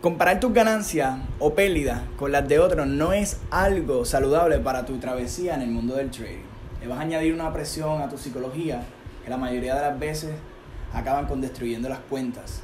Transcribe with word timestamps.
Comparar 0.00 0.40
tus 0.40 0.54
ganancias 0.54 1.18
o 1.38 1.52
pérdidas 1.52 2.00
con 2.16 2.32
las 2.32 2.48
de 2.48 2.58
otros 2.58 2.86
no 2.86 3.12
es 3.12 3.36
algo 3.50 4.06
saludable 4.06 4.56
para 4.56 4.86
tu 4.86 4.96
travesía 4.96 5.54
en 5.54 5.60
el 5.60 5.70
mundo 5.70 5.94
del 5.94 6.10
trading. 6.10 6.46
Le 6.80 6.88
vas 6.88 7.00
a 7.00 7.02
añadir 7.02 7.34
una 7.34 7.52
presión 7.52 8.00
a 8.00 8.08
tu 8.08 8.16
psicología 8.16 8.82
que 9.22 9.28
la 9.28 9.36
mayoría 9.36 9.74
de 9.74 9.82
las 9.82 10.00
veces 10.00 10.30
acaban 10.94 11.26
con 11.26 11.42
destruyendo 11.42 11.90
las 11.90 11.98
cuentas. 11.98 12.62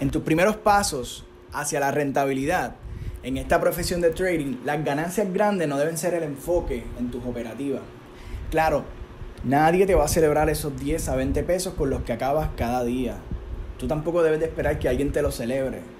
En 0.00 0.10
tus 0.10 0.22
primeros 0.22 0.56
pasos 0.56 1.26
hacia 1.52 1.80
la 1.80 1.90
rentabilidad 1.90 2.76
en 3.22 3.36
esta 3.36 3.60
profesión 3.60 4.00
de 4.00 4.12
trading, 4.12 4.60
las 4.64 4.82
ganancias 4.82 5.30
grandes 5.30 5.68
no 5.68 5.76
deben 5.76 5.98
ser 5.98 6.14
el 6.14 6.22
enfoque 6.22 6.86
en 6.98 7.10
tus 7.10 7.22
operativas. 7.26 7.82
Claro, 8.50 8.84
nadie 9.44 9.84
te 9.84 9.94
va 9.94 10.06
a 10.06 10.08
celebrar 10.08 10.48
esos 10.48 10.80
10 10.80 11.10
a 11.10 11.16
20 11.16 11.42
pesos 11.42 11.74
con 11.74 11.90
los 11.90 12.04
que 12.04 12.14
acabas 12.14 12.48
cada 12.56 12.84
día. 12.84 13.16
Tú 13.76 13.86
tampoco 13.86 14.22
debes 14.22 14.40
de 14.40 14.46
esperar 14.46 14.78
que 14.78 14.88
alguien 14.88 15.12
te 15.12 15.20
lo 15.20 15.30
celebre 15.30 15.99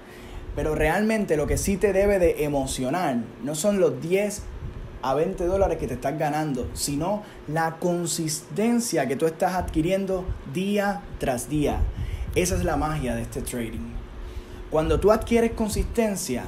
pero 0.55 0.75
realmente 0.75 1.37
lo 1.37 1.47
que 1.47 1.57
sí 1.57 1.77
te 1.77 1.93
debe 1.93 2.19
de 2.19 2.43
emocionar 2.43 3.17
no 3.43 3.55
son 3.55 3.79
los 3.79 4.01
10 4.01 4.43
a 5.01 5.13
20 5.13 5.45
dólares 5.45 5.77
que 5.77 5.87
te 5.87 5.95
estás 5.95 6.17
ganando, 6.17 6.69
sino 6.73 7.23
la 7.47 7.77
consistencia 7.79 9.07
que 9.07 9.15
tú 9.15 9.25
estás 9.25 9.55
adquiriendo 9.55 10.25
día 10.53 11.01
tras 11.19 11.49
día. 11.49 11.79
Esa 12.35 12.55
es 12.55 12.63
la 12.63 12.77
magia 12.77 13.15
de 13.15 13.23
este 13.23 13.41
trading. 13.41 13.93
Cuando 14.69 14.99
tú 14.99 15.11
adquieres 15.11 15.51
consistencia, 15.51 16.45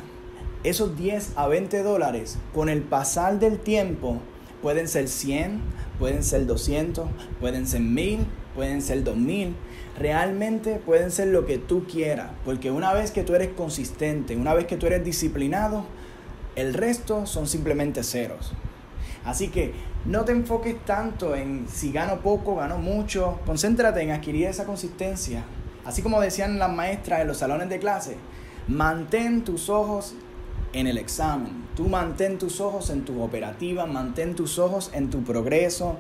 esos 0.63 0.97
10 0.97 1.33
a 1.35 1.47
20 1.47 1.83
dólares 1.83 2.37
con 2.53 2.69
el 2.69 2.81
pasar 2.81 3.39
del 3.39 3.59
tiempo 3.59 4.19
pueden 4.63 4.87
ser 4.87 5.07
100, 5.07 5.61
pueden 5.99 6.23
ser 6.23 6.47
200, 6.47 7.07
pueden 7.39 7.67
ser 7.67 7.81
1000, 7.81 8.25
pueden 8.55 8.81
ser 8.81 9.03
2000 9.03 9.55
realmente 9.97 10.81
pueden 10.83 11.11
ser 11.11 11.27
lo 11.27 11.45
que 11.45 11.57
tú 11.57 11.85
quieras, 11.85 12.31
porque 12.45 12.71
una 12.71 12.93
vez 12.93 13.11
que 13.11 13.23
tú 13.23 13.35
eres 13.35 13.49
consistente, 13.49 14.35
una 14.35 14.53
vez 14.53 14.65
que 14.65 14.77
tú 14.77 14.87
eres 14.87 15.03
disciplinado, 15.03 15.85
el 16.55 16.73
resto 16.73 17.25
son 17.25 17.47
simplemente 17.47 18.03
ceros. 18.03 18.53
Así 19.25 19.49
que 19.49 19.73
no 20.05 20.25
te 20.25 20.31
enfoques 20.33 20.83
tanto 20.85 21.35
en 21.35 21.67
si 21.69 21.91
gano 21.91 22.21
poco, 22.21 22.55
gano 22.55 22.77
mucho, 22.77 23.39
concéntrate 23.45 24.01
en 24.01 24.11
adquirir 24.11 24.47
esa 24.47 24.65
consistencia. 24.65 25.43
Así 25.85 26.01
como 26.01 26.19
decían 26.19 26.59
las 26.59 26.71
maestras 26.71 27.21
en 27.21 27.27
los 27.27 27.37
salones 27.37 27.69
de 27.69 27.79
clase, 27.79 28.17
mantén 28.67 29.43
tus 29.43 29.69
ojos 29.69 30.15
en 30.73 30.87
el 30.87 30.97
examen, 30.97 31.67
tú 31.75 31.87
mantén 31.87 32.37
tus 32.37 32.59
ojos 32.59 32.89
en 32.89 33.05
tu 33.05 33.21
operativa, 33.21 33.85
mantén 33.85 34.35
tus 34.35 34.59
ojos 34.59 34.91
en 34.93 35.09
tu 35.09 35.23
progreso, 35.23 35.97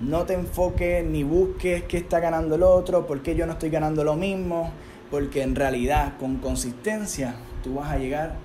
no 0.00 0.24
te 0.24 0.34
enfoques 0.34 1.04
ni 1.04 1.22
busques 1.22 1.84
qué 1.84 1.98
está 1.98 2.20
ganando 2.20 2.56
el 2.56 2.62
otro, 2.62 3.06
por 3.06 3.22
qué 3.22 3.36
yo 3.36 3.46
no 3.46 3.52
estoy 3.52 3.70
ganando 3.70 4.02
lo 4.02 4.16
mismo, 4.16 4.72
porque 5.10 5.42
en 5.42 5.54
realidad 5.54 6.16
con 6.18 6.38
consistencia 6.38 7.36
tú 7.62 7.74
vas 7.74 7.92
a 7.92 7.98
llegar 7.98 8.36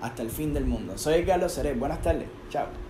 hasta 0.00 0.22
el 0.22 0.30
fin 0.30 0.54
del 0.54 0.64
mundo. 0.64 0.96
Soy 0.96 1.24
Carlos 1.24 1.52
Seré, 1.52 1.74
buenas 1.74 2.00
tardes, 2.00 2.28
chao. 2.50 2.83